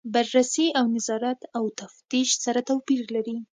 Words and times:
بررسي 0.13 0.65
او 0.79 0.85
نظارت 0.95 1.39
او 1.57 1.63
تفتیش 1.81 2.29
سره 2.43 2.59
توپیر 2.69 3.01
لري. 3.15 3.37